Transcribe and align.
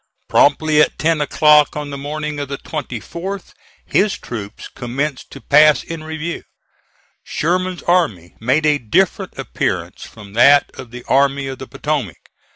Promptly 0.27 0.81
at 0.81 0.97
ten 0.97 1.21
o'clock 1.21 1.75
on 1.75 1.91
the 1.91 1.95
morning 1.97 2.39
of 2.39 2.47
the 2.49 2.57
24th, 2.57 3.53
his 3.85 4.17
troops 4.17 4.67
commenced 4.67 5.29
to 5.29 5.39
pass 5.39 5.83
in 5.83 6.03
review. 6.03 6.41
Sherman's 7.23 7.83
army 7.83 8.33
made 8.39 8.65
a 8.65 8.79
different 8.79 9.37
appearance 9.37 10.01
from 10.03 10.33
that 10.33 10.71
of 10.73 10.89
the 10.89 11.03
Army 11.03 11.45
of 11.45 11.59
the 11.59 11.67
Potomac. 11.67 12.31